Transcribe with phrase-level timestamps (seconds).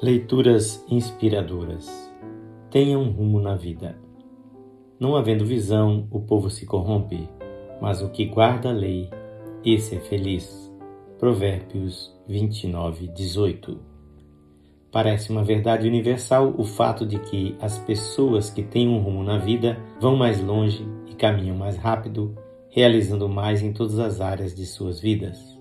[0.00, 2.08] Leituras inspiradoras.
[2.70, 3.98] Tenha um rumo na vida.
[5.00, 7.28] Não havendo visão, o povo se corrompe,
[7.82, 9.10] mas o que guarda a lei,
[9.64, 10.72] esse é feliz.
[11.18, 13.76] Provérbios 29, 18.
[14.92, 19.38] Parece uma verdade universal o fato de que as pessoas que têm um rumo na
[19.38, 22.36] vida vão mais longe e caminham mais rápido,
[22.70, 25.58] realizando mais em todas as áreas de suas vidas.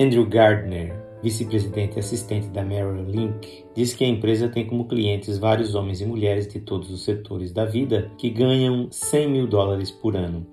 [0.00, 5.74] Andrew Gardner, vice-presidente assistente da Merrill Lynch, diz que a empresa tem como clientes vários
[5.74, 10.16] homens e mulheres de todos os setores da vida que ganham 100 mil dólares por
[10.16, 10.46] ano.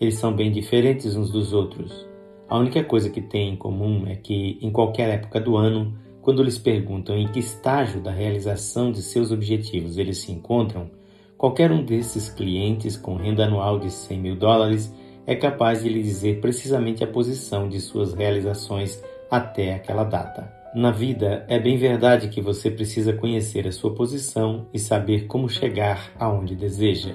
[0.00, 2.06] Eles são bem diferentes uns dos outros.
[2.48, 6.42] A única coisa que têm em comum é que, em qualquer época do ano, quando
[6.42, 10.90] lhes perguntam em que estágio da realização de seus objetivos eles se encontram,
[11.36, 14.92] qualquer um desses clientes com renda anual de 100 mil dólares
[15.26, 19.02] é capaz de lhe dizer precisamente a posição de suas realizações
[19.36, 20.52] até aquela data.
[20.72, 25.48] Na vida, é bem verdade que você precisa conhecer a sua posição e saber como
[25.48, 27.14] chegar aonde deseja.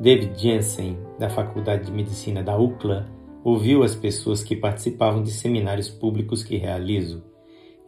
[0.00, 3.06] David Jensen, da Faculdade de Medicina da UCLA,
[3.44, 7.22] ouviu as pessoas que participavam de seminários públicos que realizo.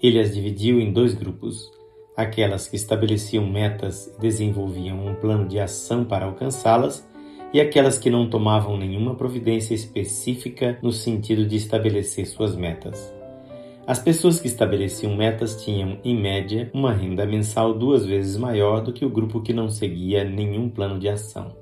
[0.00, 1.70] Ele as dividiu em dois grupos:
[2.16, 7.04] aquelas que estabeleciam metas e desenvolviam um plano de ação para alcançá-las,
[7.52, 13.19] e aquelas que não tomavam nenhuma providência específica no sentido de estabelecer suas metas.
[13.90, 18.92] As pessoas que estabeleciam metas tinham, em média, uma renda mensal duas vezes maior do
[18.92, 21.56] que o grupo que não seguia nenhum plano de ação.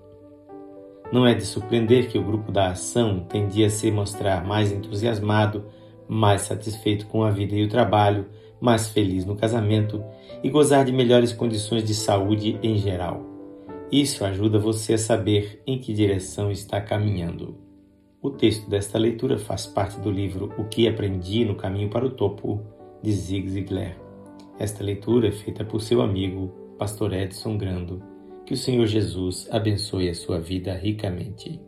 [1.11, 5.65] Não é de surpreender que o grupo da ação tendia a se mostrar mais entusiasmado,
[6.07, 8.27] mais satisfeito com a vida e o trabalho,
[8.61, 10.05] mais feliz no casamento
[10.45, 13.23] e gozar de melhores condições de saúde em geral.
[13.91, 17.68] Isso ajuda você a saber em que direção está caminhando.
[18.21, 22.11] O texto desta leitura faz parte do livro O que aprendi no caminho para o
[22.11, 22.61] topo,
[23.01, 23.97] de Zig Ziglar.
[24.59, 28.03] Esta leitura é feita por seu amigo, pastor Edson Grando.
[28.45, 31.61] Que o Senhor Jesus abençoe a sua vida ricamente.